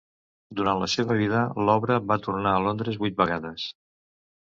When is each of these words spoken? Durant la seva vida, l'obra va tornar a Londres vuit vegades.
Durant 0.59 0.81
la 0.83 0.87
seva 0.93 1.17
vida, 1.19 1.43
l'obra 1.69 2.01
va 2.15 2.19
tornar 2.27 2.57
a 2.57 2.65
Londres 2.67 3.01
vuit 3.07 3.25
vegades. 3.25 3.73